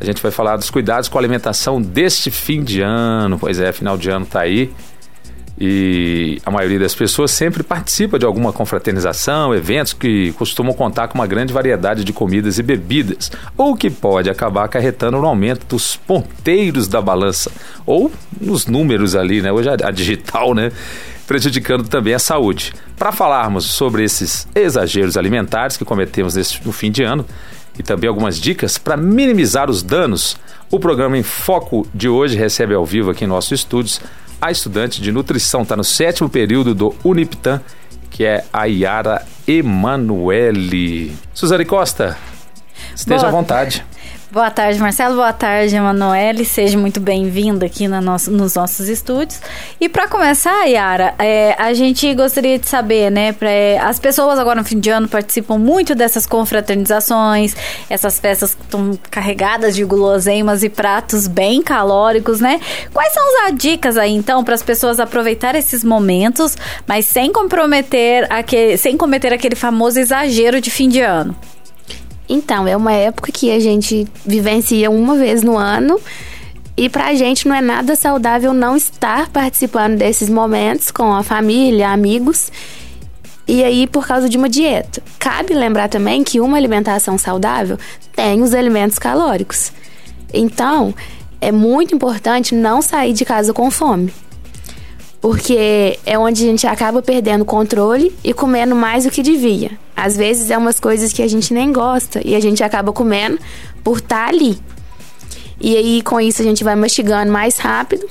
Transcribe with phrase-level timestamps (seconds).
[0.00, 3.38] A gente vai falar dos cuidados com a alimentação deste fim de ano.
[3.38, 4.72] Pois é, final de ano tá aí.
[5.62, 11.16] E a maioria das pessoas sempre participa de alguma confraternização, eventos que costumam contar com
[11.16, 15.96] uma grande variedade de comidas e bebidas, ou que pode acabar acarretando no aumento dos
[15.96, 17.52] ponteiros da balança,
[17.84, 18.10] ou
[18.40, 19.52] nos números ali, né?
[19.52, 20.72] Hoje a digital, né?
[21.26, 22.72] Prejudicando também a saúde.
[22.96, 27.26] Para falarmos sobre esses exageros alimentares que cometemos no fim de ano,
[27.80, 30.36] e também algumas dicas para minimizar os danos,
[30.70, 34.02] o programa em Foco de hoje recebe ao vivo aqui em nossos estúdios
[34.38, 37.60] a estudante de nutrição, está no sétimo período do Uniptan,
[38.10, 41.16] que é a Yara Emanuele.
[41.32, 42.18] Suzane Costa,
[42.94, 43.28] esteja Boa.
[43.28, 43.84] à vontade.
[44.32, 45.16] Boa tarde, Marcelo.
[45.16, 46.44] Boa tarde, Emanuele.
[46.44, 49.40] Seja muito bem-vinda aqui nosso, nos nossos estúdios.
[49.80, 53.32] E para começar, Yara, é, a gente gostaria de saber, né?
[53.32, 57.56] Pra, é, as pessoas agora no fim de ano participam muito dessas confraternizações,
[57.88, 62.60] essas festas que estão carregadas de guloseimas e pratos bem calóricos, né?
[62.92, 68.28] Quais são as dicas aí, então, para as pessoas aproveitar esses momentos, mas sem comprometer
[68.30, 71.34] aquele, sem cometer aquele famoso exagero de fim de ano?
[72.32, 76.00] Então, é uma época que a gente vivencia uma vez no ano
[76.76, 81.90] e pra gente não é nada saudável não estar participando desses momentos com a família,
[81.90, 82.52] amigos.
[83.48, 85.02] E aí, por causa de uma dieta.
[85.18, 87.76] Cabe lembrar também que uma alimentação saudável
[88.14, 89.72] tem os elementos calóricos.
[90.32, 90.94] Então,
[91.40, 94.14] é muito importante não sair de casa com fome.
[95.20, 99.72] Porque é onde a gente acaba perdendo controle e comendo mais do que devia.
[99.94, 103.38] Às vezes é umas coisas que a gente nem gosta e a gente acaba comendo
[103.84, 104.58] por estar tá ali.
[105.60, 108.08] E aí com isso a gente vai mastigando mais rápido.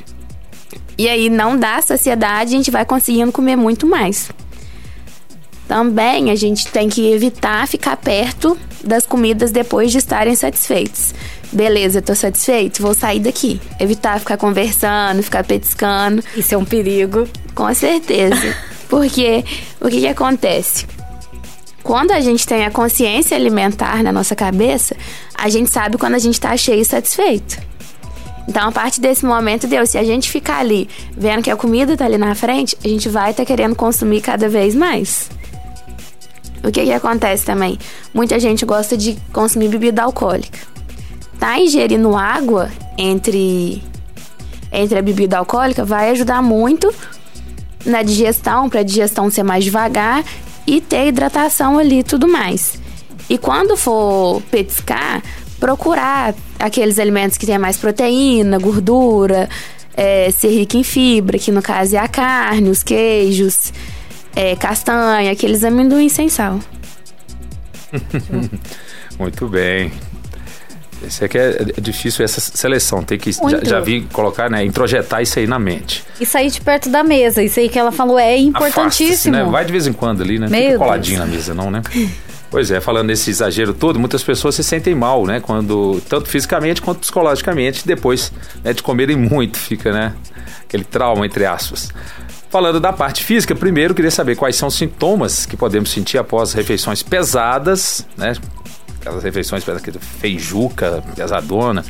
[0.98, 4.30] E aí não dá saciedade, a gente vai conseguindo comer muito mais.
[5.68, 11.14] Também a gente tem que evitar ficar perto das comidas depois de estarem satisfeitos.
[11.52, 13.60] Beleza, tô satisfeito, vou sair daqui.
[13.80, 16.24] Evitar ficar conversando, ficar petiscando.
[16.36, 17.28] Isso é um perigo.
[17.56, 18.56] Com certeza.
[18.88, 19.44] Porque
[19.82, 20.86] o que, que acontece?
[21.82, 24.96] Quando a gente tem a consciência alimentar na nossa cabeça,
[25.34, 27.58] a gente sabe quando a gente está cheio e satisfeito.
[28.48, 31.94] Então, a partir desse momento, Deus, se a gente ficar ali vendo que a comida
[31.94, 35.30] está ali na frente, a gente vai estar tá querendo consumir cada vez mais.
[36.64, 37.78] O que, que acontece também?
[38.14, 40.60] Muita gente gosta de consumir bebida alcoólica.
[41.40, 43.82] Tá ingerindo água entre,
[44.72, 46.94] entre a bebida alcoólica vai ajudar muito
[47.86, 50.24] na digestão, para a digestão ser mais devagar
[50.68, 52.80] e ter hidratação ali e tudo mais.
[53.30, 55.24] E quando for petiscar,
[55.60, 59.48] procurar aqueles alimentos que tenham mais proteína, gordura,
[59.96, 63.72] é, ser rico em fibra, que no caso é a carne, os queijos,
[64.36, 66.60] é, castanha, aqueles amendoins sem sal.
[69.18, 69.92] Muito bem.
[71.06, 75.22] Esse aqui é, é difícil essa seleção, tem que já, já vir colocar, né, introjetar
[75.22, 76.04] isso aí na mente.
[76.20, 79.36] E sair de perto da mesa, isso aí que ela falou é importantíssimo.
[79.36, 79.44] Né?
[79.44, 80.48] Vai de vez em quando ali, né?
[80.50, 81.30] Meu Fica coladinho Deus.
[81.30, 81.82] na mesa, não, né?
[82.52, 85.40] Pois é, falando nesse exagero todo, muitas pessoas se sentem mal, né?
[85.40, 88.34] Quando, tanto fisicamente quanto psicologicamente, depois
[88.64, 90.16] né, de comerem muito, fica, né?
[90.64, 91.90] Aquele trauma, entre aspas.
[92.50, 96.54] Falando da parte física, primeiro queria saber quais são os sintomas que podemos sentir após
[96.54, 98.34] refeições pesadas, né?
[99.00, 99.64] Aquelas refeições
[100.20, 101.84] feijuca, pesadona,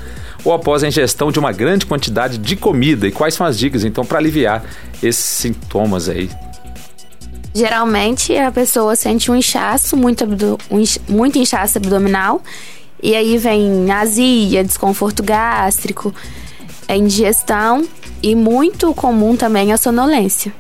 [0.44, 3.08] ou após a ingestão de uma grande quantidade de comida?
[3.08, 4.64] E quais são as dicas, então, para aliviar
[5.02, 6.30] esses sintomas aí?
[7.53, 10.24] Geralmente a pessoa sente um inchaço, muito,
[10.69, 12.42] um, muito inchaço abdominal,
[13.02, 16.14] e aí vem azia, desconforto gástrico,
[16.88, 17.88] é indigestão
[18.22, 20.53] e muito comum também a sonolência.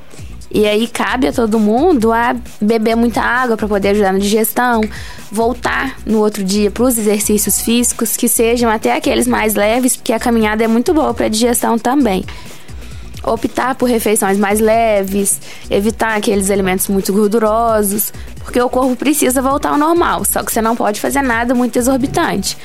[0.51, 4.81] E aí cabe a todo mundo a beber muita água para poder ajudar na digestão,
[5.31, 10.11] voltar no outro dia para os exercícios físicos que sejam até aqueles mais leves, porque
[10.11, 12.25] a caminhada é muito boa para a digestão também.
[13.21, 15.39] Optar por refeições mais leves,
[15.69, 18.11] evitar aqueles alimentos muito gordurosos,
[18.43, 21.77] porque o corpo precisa voltar ao normal, só que você não pode fazer nada muito
[21.77, 22.57] exorbitante.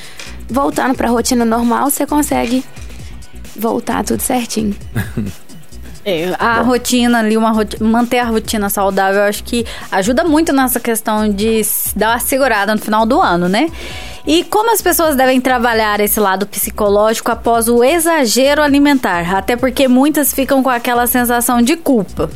[0.49, 2.65] Voltando para a rotina normal, você consegue
[3.57, 4.75] voltar tudo certinho.
[6.05, 6.71] É, a Bom.
[6.71, 11.63] rotina ali, uma manter a rotina saudável, eu acho que ajuda muito nessa questão de
[11.97, 13.71] dar uma segurada no final do ano, né?
[14.27, 19.35] E como as pessoas devem trabalhar esse lado psicológico após o exagero alimentar?
[19.35, 22.31] Até porque muitas ficam com aquela sensação de culpa.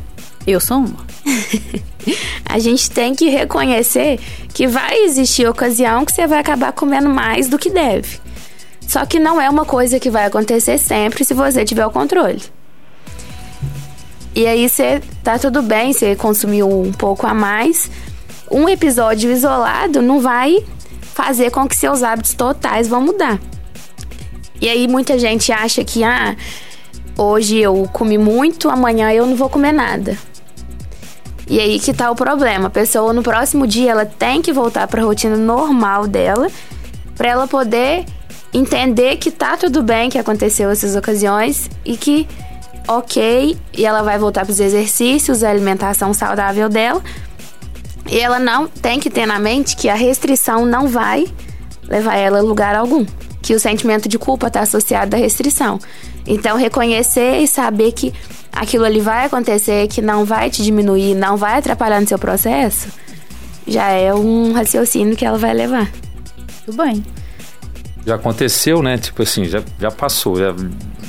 [0.46, 1.06] Eu sou uma.
[2.44, 4.18] a gente tem que reconhecer
[4.54, 8.18] que vai existir ocasião que você vai acabar comendo mais do que deve.
[8.86, 12.42] Só que não é uma coisa que vai acontecer sempre se você tiver o controle.
[14.38, 17.90] E aí você tá tudo bem, você consumiu um pouco a mais.
[18.48, 20.64] Um episódio isolado não vai
[21.12, 23.40] fazer com que seus hábitos totais vão mudar.
[24.60, 26.36] E aí muita gente acha que, ah,
[27.16, 30.16] hoje eu comi muito, amanhã eu não vou comer nada.
[31.48, 32.68] E aí que tá o problema.
[32.68, 36.48] A pessoa no próximo dia ela tem que voltar para a rotina normal dela,
[37.16, 38.04] para ela poder
[38.54, 42.28] entender que tá tudo bem que aconteceu essas ocasiões e que
[42.88, 47.02] ok, e ela vai voltar para os exercícios, a alimentação saudável dela.
[48.10, 51.26] E ela não tem que ter na mente que a restrição não vai
[51.86, 53.04] levar ela a lugar algum.
[53.42, 55.78] Que o sentimento de culpa está associado à restrição.
[56.26, 58.12] Então, reconhecer e saber que
[58.50, 62.88] aquilo ali vai acontecer, que não vai te diminuir, não vai atrapalhar no seu processo,
[63.66, 65.90] já é um raciocínio que ela vai levar.
[66.64, 67.04] Tudo bem.
[68.08, 68.96] Já aconteceu, né?
[68.96, 70.38] Tipo assim, já, já passou.
[70.38, 70.54] Já,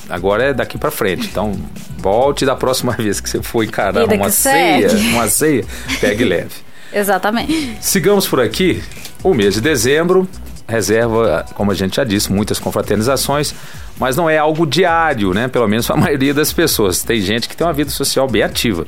[0.09, 1.27] agora é daqui para frente.
[1.27, 1.57] Então,
[1.97, 5.63] volte da próxima vez que você for encarar uma ceia, uma ceia,
[6.01, 6.51] pegue leve.
[6.91, 7.77] Exatamente.
[7.79, 8.83] Sigamos por aqui.
[9.23, 10.27] O mês de dezembro
[10.67, 13.55] reserva, como a gente já disse, muitas confraternizações,
[13.97, 15.47] mas não é algo diário, né?
[15.47, 17.01] Pelo menos a maioria das pessoas.
[17.01, 18.85] Tem gente que tem uma vida social bem ativa.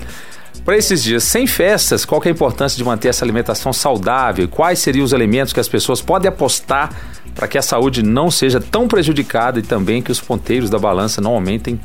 [0.64, 4.48] Para esses dias sem festas, qual é a importância de manter essa alimentação saudável?
[4.48, 6.92] Quais seriam os elementos que as pessoas podem apostar
[7.34, 11.20] para que a saúde não seja tão prejudicada e também que os ponteiros da balança
[11.20, 11.80] não aumentem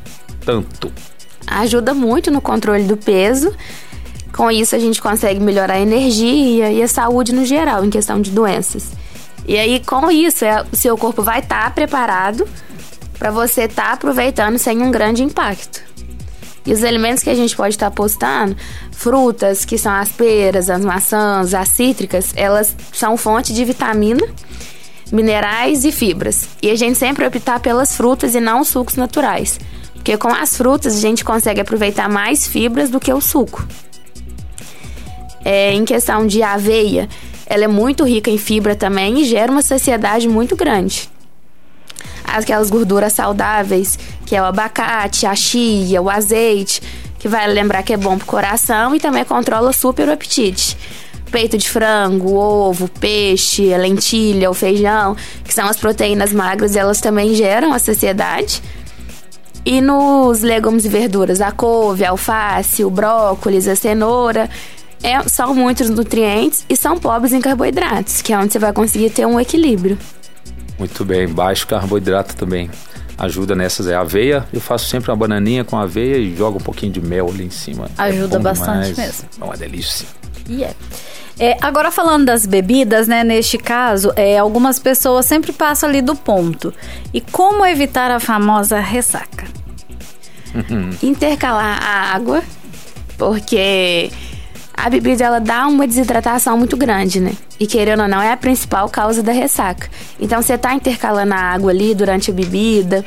[0.45, 0.93] tanto?
[1.47, 3.55] Ajuda muito no controle do peso.
[4.35, 8.21] Com isso, a gente consegue melhorar a energia e a saúde no geral, em questão
[8.21, 8.91] de doenças.
[9.49, 12.47] E aí, com isso, é, o seu corpo vai estar preparado
[13.19, 15.81] para você estar aproveitando sem um grande impacto.
[16.67, 18.57] E os alimentos que a gente pode estar postando,
[18.91, 24.27] frutas, que são as peras, as maçãs, as cítricas, elas são fonte de vitamina,
[25.13, 26.49] minerais e fibras.
[26.61, 29.61] E a gente sempre optar pelas frutas e não sucos naturais.
[29.95, 33.67] Porque com as frutas a gente consegue aproveitar mais fibras do que o suco.
[35.45, 37.09] É, em questão de aveia,
[37.47, 41.09] ela é muito rica em fibra também e gera uma saciedade muito grande.
[42.27, 46.83] Aquelas gorduras saudáveis, que é o abacate, a chia, o azeite,
[47.19, 50.77] que vai lembrar que é bom pro coração e também controla super o apetite.
[51.31, 57.01] Peito de frango, ovo, peixe, a lentilha, o feijão, que são as proteínas magras, elas
[57.01, 58.63] também geram a saciedade.
[59.65, 64.49] E nos legumes e verduras, a couve, a alface, o brócolis, a cenoura,
[65.03, 69.11] é, são muitos nutrientes e são pobres em carboidratos, que é onde você vai conseguir
[69.11, 69.99] ter um equilíbrio.
[70.79, 72.71] Muito bem, baixo carboidrato também
[73.19, 73.87] ajuda nessas.
[73.87, 77.29] É aveia, eu faço sempre uma bananinha com aveia e jogo um pouquinho de mel
[77.29, 77.89] ali em cima.
[77.97, 78.99] Ajuda é bastante demais.
[78.99, 79.29] mesmo.
[79.41, 80.07] É uma delícia.
[80.49, 80.75] E é.
[81.39, 83.23] É, agora falando das bebidas, né?
[83.23, 86.73] Neste caso, é, algumas pessoas sempre passam ali do ponto.
[87.13, 89.47] E como evitar a famosa ressaca?
[91.03, 92.43] Intercalar a água,
[93.19, 94.11] porque
[94.77, 97.33] a bebida ela dá uma desidratação muito grande, né?
[97.59, 99.89] E querendo ou não, é a principal causa da ressaca.
[100.21, 103.05] Então você tá intercalando a água ali durante a bebida,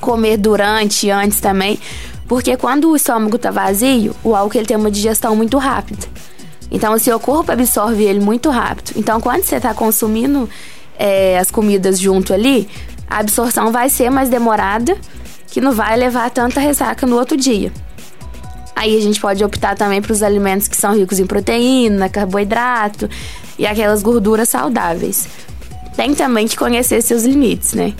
[0.00, 1.78] comer durante e antes também,
[2.26, 6.06] porque quando o estômago tá vazio, o álcool ele tem uma digestão muito rápida.
[6.70, 8.92] Então o seu corpo absorve ele muito rápido.
[8.96, 10.48] Então quando você tá consumindo
[10.98, 12.68] é, as comidas junto ali,
[13.08, 14.96] a absorção vai ser mais demorada,
[15.46, 17.72] que não vai levar tanta ressaca no outro dia.
[18.78, 23.10] Aí a gente pode optar também para os alimentos que são ricos em proteína, carboidrato
[23.58, 25.26] e aquelas gorduras saudáveis.
[25.96, 27.92] Tem também que conhecer seus limites, né?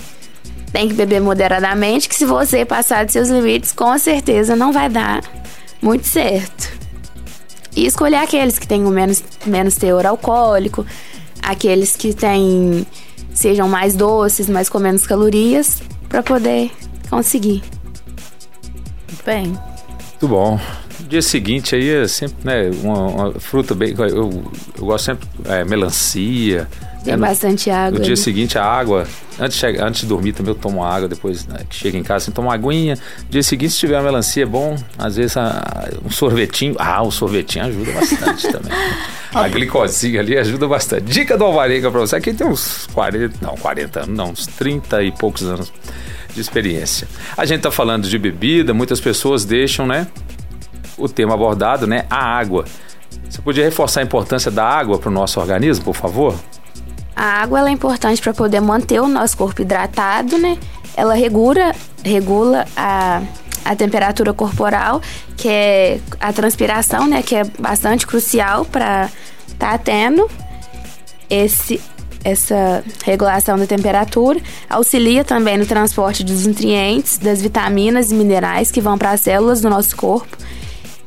[0.71, 4.87] Tem que beber moderadamente, que se você passar de seus limites, com certeza não vai
[4.87, 5.21] dar
[5.81, 6.71] muito certo.
[7.75, 10.85] E escolher aqueles que tenham menos, menos teor alcoólico,
[11.43, 12.87] aqueles que têm
[13.33, 16.71] sejam mais doces, mas com menos calorias, para poder
[17.09, 17.61] conseguir.
[19.25, 19.59] Bem,
[20.21, 20.59] Muito bom.
[20.99, 23.95] No dia seguinte aí é sempre, né, uma, uma fruta bem.
[23.97, 24.43] Eu,
[24.77, 26.67] eu gosto sempre é, melancia.
[27.05, 27.97] Tem É, no- bastante água.
[27.97, 28.21] No dia né?
[28.21, 29.07] seguinte, a água.
[29.39, 31.07] Antes antes de dormir também eu tomo água.
[31.07, 32.95] Depois né, que chega em casa, assim, tomo uma aguinha.
[33.23, 34.75] No dia seguinte, se tiver uma melancia, é bom.
[34.97, 36.75] Às vezes a- um sorvetinho.
[36.77, 38.73] Ah, o sorvetinho ajuda bastante também.
[39.33, 41.03] A glicosinha ali ajuda bastante.
[41.03, 42.17] Dica do Alvarenga pra você.
[42.17, 45.71] Aqui tem uns 40, não, 40 anos, não, uns 30 e poucos anos
[46.33, 47.07] de experiência.
[47.35, 50.07] A gente tá falando de bebida, muitas pessoas deixam, né?
[50.97, 52.05] O tema abordado, né?
[52.09, 52.65] A água.
[53.29, 56.35] Você podia reforçar a importância da água para o nosso organismo, por favor?
[57.15, 60.57] A água é importante para poder manter o nosso corpo hidratado, né?
[60.95, 63.21] Ela regula, regula a,
[63.65, 65.01] a temperatura corporal,
[65.35, 67.21] que é a transpiração, né?
[67.21, 69.09] Que é bastante crucial para
[69.47, 70.29] estar tendo
[71.29, 71.81] esse,
[72.23, 74.39] essa regulação da temperatura.
[74.69, 79.61] Auxilia também no transporte dos nutrientes, das vitaminas e minerais que vão para as células
[79.61, 80.37] do nosso corpo.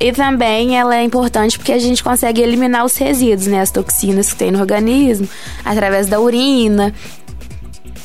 [0.00, 3.60] E também ela é importante porque a gente consegue eliminar os resíduos, né?
[3.60, 5.28] As toxinas que tem no organismo,
[5.64, 6.92] através da urina.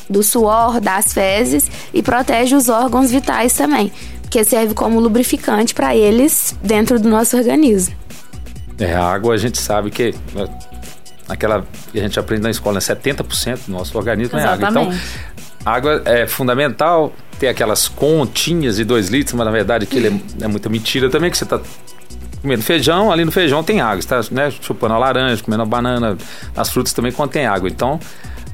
[0.08, 5.94] do suor, das fezes e protege os órgãos vitais também, porque serve como lubrificante para
[5.94, 7.94] eles dentro do nosso organismo.
[8.78, 10.48] É, a água a gente sabe que né,
[11.28, 14.64] aquela que a gente aprende na escola, né, 70% do nosso organismo Exatamente.
[14.64, 14.94] é água.
[14.94, 15.00] Então,
[15.64, 20.48] água é fundamental ter aquelas continhas de 2 litros, mas na verdade aquilo é, é
[20.48, 21.60] muita mentira também, que você está
[22.40, 24.00] comendo feijão, ali no feijão tem água.
[24.00, 26.16] Você está né, chupando a laranja, comendo a banana,
[26.56, 27.68] as frutas também contém água.
[27.68, 28.00] Então,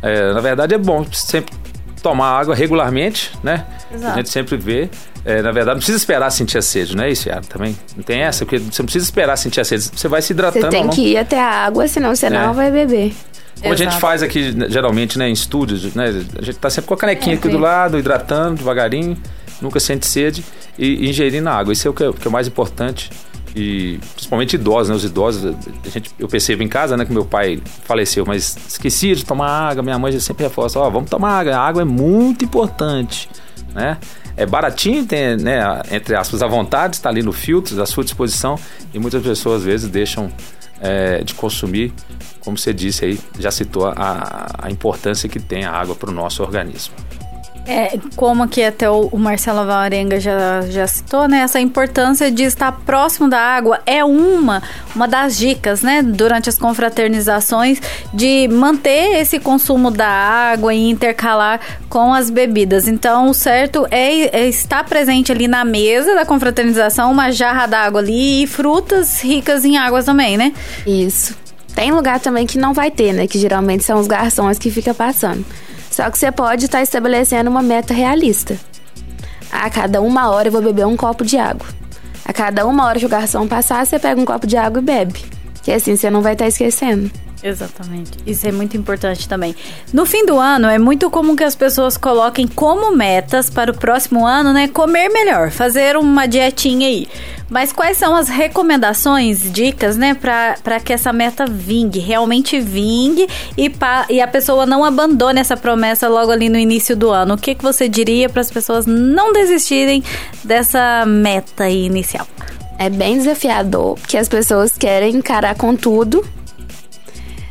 [0.03, 1.55] é, na verdade, é bom sempre
[2.03, 3.65] tomar água regularmente, né?
[3.93, 4.13] Exato.
[4.13, 4.91] A gente sempre vê.
[5.25, 7.41] É, na verdade, não precisa esperar sentir a sede, não é isso, Yara?
[7.43, 9.91] Também não tem essa, porque você não precisa esperar sentir a sede.
[9.95, 10.67] Você vai se hidratando.
[10.67, 12.31] Você tem que ir até a água, senão você é.
[12.31, 13.15] não vai beber.
[13.61, 13.89] Como Exato.
[13.89, 16.07] a gente faz aqui, geralmente, né, em estúdios, né?
[16.39, 19.17] A gente tá sempre com a canequinha é, aqui do lado, hidratando devagarinho,
[19.63, 20.45] nunca sente sede
[20.79, 21.73] e ingerindo água.
[21.73, 23.11] Isso é o que é, o que é mais importante
[23.57, 24.97] e principalmente idosos, né?
[24.97, 25.55] Os idosos,
[25.87, 29.71] a gente, eu percebo em casa, né, que meu pai faleceu, mas esquecia de tomar
[29.71, 33.31] água, minha mãe sempre reforça, ó, oh, vamos tomar água, a água é muito importante,
[33.73, 33.97] né?
[34.37, 38.59] É baratinho, tem, né, entre aspas, a vontade, está ali no filtro, à sua disposição,
[38.93, 40.33] e muitas pessoas às vezes deixam
[40.81, 41.93] é, de consumir,
[42.41, 46.13] como você disse aí, já citou a, a importância que tem a água para o
[46.13, 46.95] nosso organismo.
[47.67, 51.39] É, como aqui até o, Marcelo Varenga já, já citou, né?
[51.39, 54.63] Essa importância de estar próximo da água é uma,
[54.95, 56.03] uma das dicas, né?
[56.03, 57.81] Durante as confraternizações,
[58.13, 62.87] de manter esse consumo da água e intercalar com as bebidas.
[62.87, 68.01] Então, o certo é, é estar presente ali na mesa da confraternização, uma jarra d'água
[68.01, 70.53] ali e frutas ricas em água também, né?
[70.87, 71.35] Isso.
[71.75, 73.27] Tem lugar também que não vai ter, né?
[73.27, 75.45] Que geralmente são os garçons que ficam passando.
[75.95, 78.59] Só que você pode estar tá estabelecendo uma meta realista.
[79.49, 81.69] A cada uma hora eu vou beber um copo de água.
[82.25, 84.85] A cada uma hora que o garçom passar, você pega um copo de água e
[84.85, 85.25] bebe.
[85.63, 87.09] Que assim você não vai estar tá esquecendo.
[87.45, 88.19] Exatamente.
[88.27, 89.55] Isso é muito importante também.
[89.93, 93.77] No fim do ano, é muito comum que as pessoas coloquem como metas para o
[93.77, 94.67] próximo ano, né?
[94.67, 97.07] Comer melhor, fazer uma dietinha aí.
[97.49, 103.69] Mas quais são as recomendações, dicas, né, para que essa meta vingue, realmente vingue e,
[103.69, 107.35] pa, e a pessoa não abandone essa promessa logo ali no início do ano?
[107.35, 110.03] O que, que você diria para as pessoas não desistirem
[110.43, 112.27] dessa meta inicial?
[112.79, 116.27] É bem desafiador, porque as pessoas querem encarar com tudo,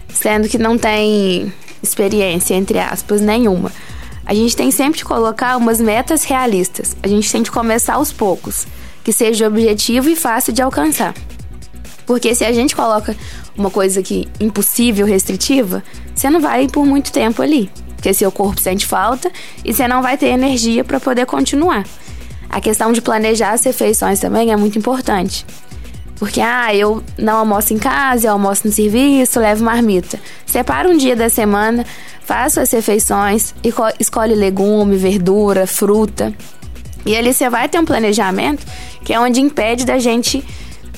[0.09, 3.71] sendo que não tem experiência, entre aspas, nenhuma.
[4.25, 6.95] A gente tem sempre que colocar umas metas realistas.
[7.03, 8.65] A gente tem que começar aos poucos
[9.03, 11.13] que seja objetivo e fácil de alcançar.
[12.05, 13.15] Porque se a gente coloca
[13.57, 15.83] uma coisa que impossível, restritiva,
[16.13, 17.69] você não vai por muito tempo ali.
[17.95, 19.31] Porque seu corpo sente falta
[19.63, 21.85] e você não vai ter energia para poder continuar.
[22.49, 25.45] A questão de planejar as refeições também é muito importante.
[26.17, 30.19] Porque, ah, eu não almoço em casa, eu almoço no serviço, levo marmita.
[30.45, 31.85] Separa um dia da semana,
[32.21, 33.53] faça as refeições,
[33.99, 36.33] escolhe legume, verdura, fruta.
[37.05, 38.65] E ali você vai ter um planejamento
[39.03, 40.43] que é onde impede da gente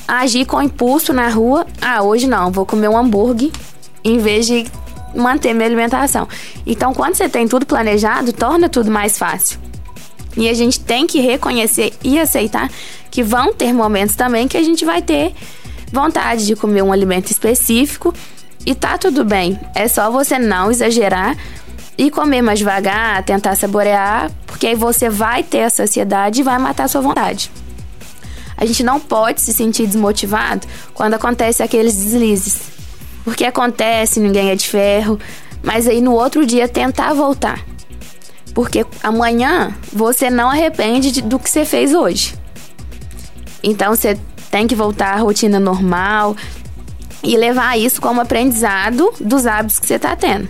[0.08, 1.66] agir com impulso na rua.
[1.82, 3.52] Ah, hoje não, vou comer um hambúrguer
[4.04, 4.66] em vez de
[5.16, 6.28] manter minha alimentação.
[6.66, 9.60] Então, quando você tem tudo planejado, torna tudo mais fácil.
[10.38, 12.70] E a gente tem que reconhecer e aceitar
[13.10, 15.34] que vão ter momentos também que a gente vai ter
[15.92, 18.14] vontade de comer um alimento específico
[18.66, 19.58] e tá tudo bem.
[19.74, 21.38] É só você não exagerar
[21.98, 26.60] e comer mais devagar, tentar saborear, porque aí você vai ter a saciedade e vai
[26.60, 27.52] matar a sua vontade.
[28.58, 32.58] A gente não pode se sentir desmotivado quando acontece aqueles deslizes.
[33.24, 35.20] Porque acontece, ninguém é de ferro,
[35.64, 37.66] mas aí no outro dia tentar voltar.
[38.54, 42.36] Porque amanhã você não arrepende de, do que você fez hoje.
[43.62, 44.18] Então você
[44.52, 46.36] tem que voltar à rotina normal
[47.24, 50.48] e levar isso como aprendizado dos hábitos que você está tendo.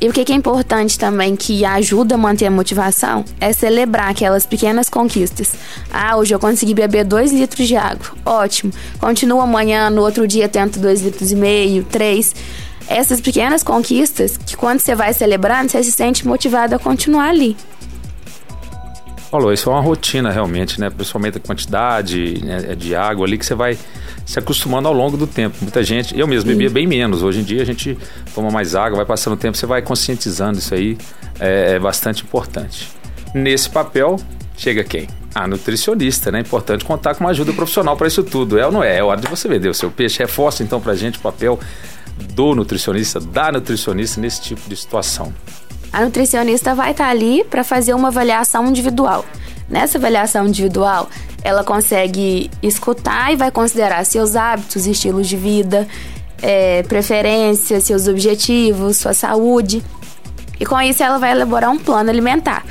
[0.00, 4.46] E o que é importante também, que ajuda a manter a motivação, é celebrar aquelas
[4.46, 5.54] pequenas conquistas.
[5.92, 8.06] Ah, hoje eu consegui beber 2 litros de água.
[8.24, 8.72] Ótimo.
[9.00, 12.34] Continua amanhã, no outro dia tento 2 litros e meio, 3.
[12.86, 17.56] Essas pequenas conquistas, que quando você vai celebrando, você se sente motivado a continuar ali.
[19.30, 20.88] Falou, isso é uma rotina realmente, né?
[20.88, 23.76] Principalmente a quantidade né, de água ali que você vai
[24.24, 25.54] se acostumando ao longo do tempo.
[25.60, 27.22] Muita gente, eu mesmo bebia bem menos.
[27.22, 27.96] Hoje em dia a gente
[28.34, 30.96] toma mais água, vai passando o tempo, você vai conscientizando isso aí,
[31.38, 32.88] é, é bastante importante.
[33.34, 34.16] Nesse papel,
[34.56, 35.06] chega quem?
[35.34, 36.40] A nutricionista, né?
[36.40, 38.58] Importante contar com uma ajuda profissional para isso tudo.
[38.58, 38.96] É ou não é?
[38.96, 40.18] É hora de você vender o seu peixe.
[40.20, 41.60] Reforça então para a gente o papel
[42.32, 45.34] do nutricionista, da nutricionista nesse tipo de situação.
[45.92, 49.24] A nutricionista vai estar ali para fazer uma avaliação individual.
[49.68, 51.08] Nessa avaliação individual,
[51.42, 55.86] ela consegue escutar e vai considerar seus hábitos, estilos de vida,
[56.42, 59.82] é, preferências, seus objetivos, sua saúde.
[60.58, 62.64] E com isso ela vai elaborar um plano alimentar.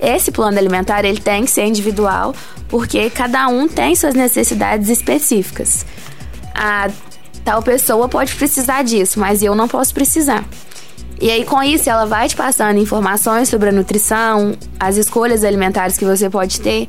[0.00, 2.34] Esse plano alimentar ele tem que ser individual,
[2.68, 5.84] porque cada um tem suas necessidades específicas.
[6.54, 6.88] A
[7.44, 10.44] tal pessoa pode precisar disso, mas eu não posso precisar.
[11.20, 15.96] E aí, com isso, ela vai te passando informações sobre a nutrição, as escolhas alimentares
[15.96, 16.86] que você pode ter.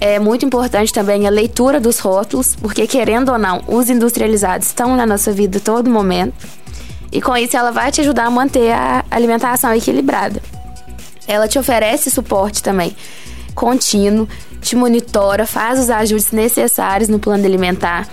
[0.00, 4.96] É muito importante também a leitura dos rótulos, porque, querendo ou não, os industrializados estão
[4.96, 6.34] na nossa vida todo momento.
[7.10, 10.40] E com isso, ela vai te ajudar a manter a alimentação equilibrada.
[11.26, 12.96] Ela te oferece suporte também
[13.54, 14.28] contínuo,
[14.60, 18.08] te monitora, faz os ajustes necessários no plano alimentar,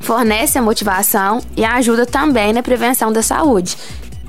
[0.00, 3.76] fornece a motivação e ajuda também na prevenção da saúde.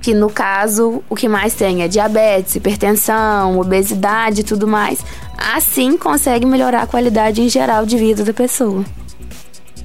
[0.02, 5.04] Que no caso, o que mais tem é diabetes, hipertensão, obesidade e tudo mais.
[5.38, 8.84] Assim consegue melhorar a qualidade em geral de vida da pessoa.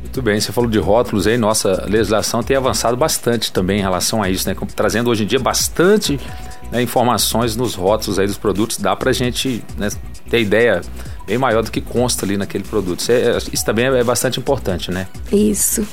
[0.01, 4.23] Muito bem, você falou de rótulos aí, nossa legislação tem avançado bastante também em relação
[4.23, 4.55] a isso, né?
[4.77, 6.21] Trazendo hoje em dia bastante
[6.71, 9.89] né, informações nos rótulos aí dos produtos, dá pra gente né,
[10.31, 10.83] ter ideia
[11.27, 13.01] bem maior do que consta ali naquele produto.
[13.01, 15.07] Isso, é, isso também é bastante importante, né?
[15.33, 15.87] Isso.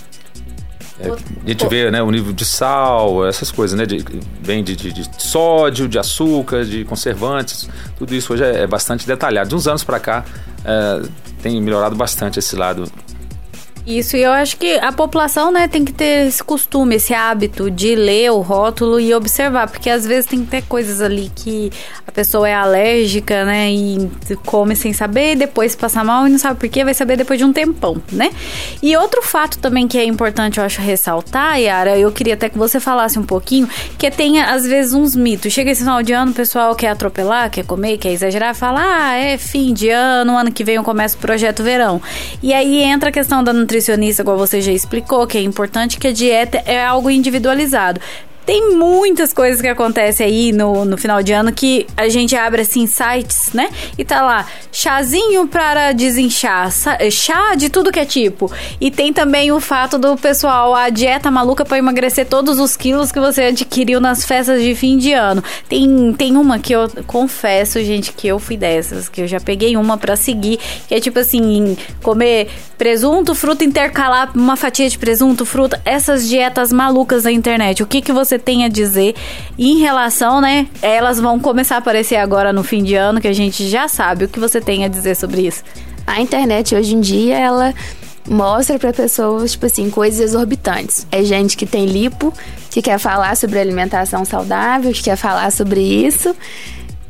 [1.02, 3.86] É, a gente vê né, o nível de sal, essas coisas, né?
[3.86, 4.06] De,
[4.42, 9.08] vem de, de, de, sódio, de açúcar, de conservantes, tudo isso hoje é, é bastante
[9.08, 9.50] detalhado.
[9.50, 10.24] De uns anos para cá
[10.64, 11.02] é,
[11.42, 12.92] tem melhorado bastante esse lado
[13.86, 17.70] isso, e eu acho que a população, né, tem que ter esse costume, esse hábito
[17.70, 21.72] de ler o rótulo e observar, porque às vezes tem que ter coisas ali que
[22.06, 24.10] a pessoa é alérgica, né, e
[24.46, 27.46] come sem saber, depois passa mal e não sabe por quê, vai saber depois de
[27.46, 28.32] um tempão, né?
[28.82, 32.58] E outro fato também que é importante, eu acho, ressaltar, Yara, eu queria até que
[32.58, 35.54] você falasse um pouquinho, que tem às vezes uns mitos.
[35.54, 39.16] Chega esse final de ano, o pessoal quer atropelar, quer comer, quer exagerar, fala, ah,
[39.16, 42.02] é fim de ano, ano que vem eu começo o projeto verão.
[42.42, 46.08] E aí entra a questão da nutricionista, igual você já explicou, que é importante que
[46.08, 48.02] a dieta é algo individualizado.
[48.46, 52.62] Tem muitas coisas que acontecem aí no, no final de ano que a gente abre
[52.62, 53.70] assim sites, né?
[53.98, 56.72] E tá lá, chazinho para desinchar,
[57.12, 58.52] chá de tudo que é tipo.
[58.80, 63.12] E tem também o fato do pessoal, a dieta maluca para emagrecer todos os quilos
[63.12, 65.44] que você adquiriu nas festas de fim de ano.
[65.70, 69.78] Tem, tem uma que eu confesso, gente, que eu fui dessas, que eu já peguei
[69.78, 75.46] uma para seguir, que é tipo assim, comer presunto, fruta, intercalar uma fatia de presunto,
[75.46, 77.84] fruta, essas dietas malucas da internet.
[77.84, 79.16] O que que você tem a dizer
[79.58, 80.68] em relação, né?
[80.82, 84.26] Elas vão começar a aparecer agora no fim de ano, que a gente já sabe
[84.26, 85.64] o que você tem a dizer sobre isso.
[86.06, 87.74] A internet hoje em dia, ela
[88.28, 91.08] mostra para pessoas, tipo assim, coisas exorbitantes.
[91.12, 92.34] É gente que tem lipo,
[92.70, 96.36] que quer falar sobre alimentação saudável, que quer falar sobre isso.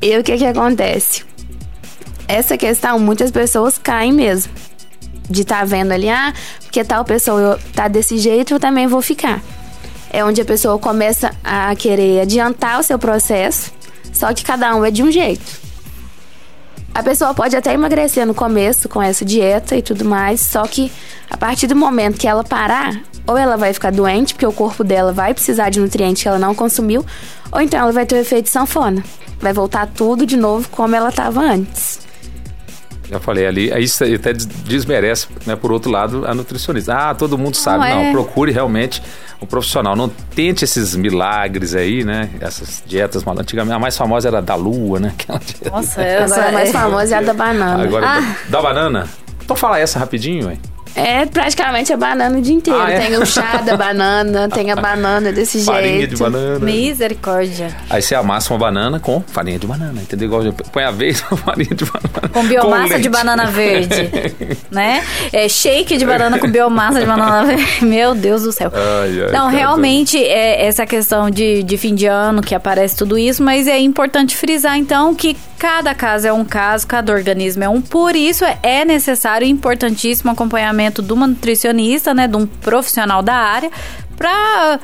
[0.01, 1.23] E o que que acontece?
[2.27, 4.51] Essa questão, muitas pessoas caem mesmo.
[5.29, 9.01] De estar tá vendo ali, ah, porque tal pessoa tá desse jeito, eu também vou
[9.01, 9.41] ficar
[10.11, 13.71] é onde a pessoa começa a querer adiantar o seu processo,
[14.11, 15.61] só que cada um é de um jeito.
[16.93, 20.91] A pessoa pode até emagrecer no começo com essa dieta e tudo mais, só que
[21.29, 24.83] a partir do momento que ela parar, ou ela vai ficar doente, porque o corpo
[24.83, 27.05] dela vai precisar de nutrientes que ela não consumiu,
[27.49, 29.01] ou então ela vai ter o efeito sanfona.
[29.39, 32.01] Vai voltar tudo de novo como ela estava antes.
[33.09, 36.93] Já falei ali, aí isso até desmerece, né, por outro lado, a nutricionista.
[36.93, 37.79] Ah, todo mundo sabe.
[37.79, 38.05] Não, é.
[38.05, 39.01] não procure realmente
[39.41, 39.95] um profissional.
[39.95, 42.29] Não tente esses milagres aí, né?
[42.39, 43.45] Essas dietas malucas.
[43.45, 45.13] Antigamente, a mais famosa era da lua, né?
[45.71, 46.71] Nossa, essa a mais é.
[46.71, 47.83] famosa é a da banana.
[47.83, 48.21] Agora, ah.
[48.49, 49.09] da, da banana?
[49.43, 50.57] Então fala essa rapidinho, ué.
[50.95, 52.79] É praticamente a banana o dia inteiro.
[52.81, 52.99] Ah, é?
[52.99, 56.17] Tem o chá da banana, tem a banana desse farinha jeito.
[56.17, 56.65] Farinha de banana.
[56.65, 57.75] Misericórdia.
[57.89, 60.27] Aí você amassa uma banana com farinha de banana, entendeu?
[60.27, 62.29] Igual põe a vez farinha de banana.
[62.31, 64.11] Com biomassa com de banana verde,
[64.69, 65.03] né?
[65.31, 67.85] É shake de banana com biomassa de banana verde.
[67.85, 68.71] Meu Deus do céu.
[68.73, 73.17] Ai, ai, Não, realmente é essa questão de, de fim de ano que aparece tudo
[73.17, 77.69] isso, mas é importante frisar então que cada caso é um caso, cada organismo é
[77.69, 77.81] um.
[77.81, 83.21] Por isso é necessário e importantíssimo acompanhamento acompanhamento de uma nutricionista, né, de um profissional
[83.21, 83.69] da área,
[84.17, 84.79] para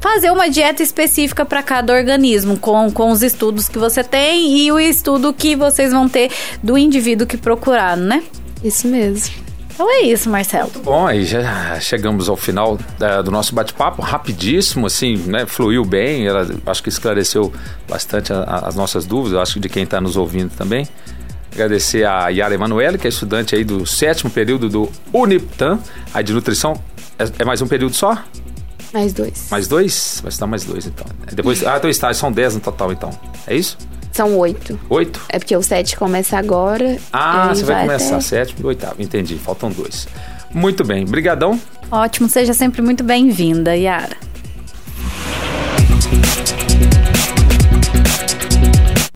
[0.00, 4.72] fazer uma dieta específica para cada organismo, com, com os estudos que você tem e
[4.72, 6.30] o estudo que vocês vão ter
[6.62, 8.22] do indivíduo que procuraram, né?
[8.62, 9.46] Isso mesmo.
[9.74, 10.70] Então é isso, Marcelo.
[10.72, 15.44] Muito bom, aí já chegamos ao final é, do nosso bate-papo, rapidíssimo, assim, né?
[15.44, 17.52] Fluiu bem, ela acho que esclareceu
[17.86, 20.88] bastante a, a, as nossas dúvidas, acho que de quem está nos ouvindo também.
[21.56, 25.78] Agradecer a Yara Emanuele, que é estudante aí do sétimo período do Uniptan,
[26.12, 26.78] aí de nutrição.
[27.18, 28.22] É, é mais um período só?
[28.92, 29.46] Mais dois.
[29.50, 30.20] Mais dois?
[30.22, 31.06] Vai estar mais dois, então.
[31.32, 33.08] Depois, ah, então estágio, são dez no total, então.
[33.46, 33.78] É isso?
[34.12, 34.78] São oito.
[34.90, 35.18] Oito?
[35.30, 36.98] É porque o sete começa agora.
[37.10, 38.20] Ah, você vai, vai começar até...
[38.20, 38.96] sétimo e oitavo.
[38.98, 40.06] Entendi, faltam dois.
[40.52, 41.58] Muito bem, brigadão.
[41.90, 44.16] Ótimo, seja sempre muito bem-vinda, Yara.